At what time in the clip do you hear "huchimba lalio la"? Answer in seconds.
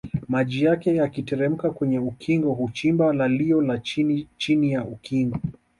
2.53-3.77